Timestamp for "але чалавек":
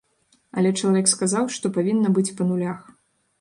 0.61-1.11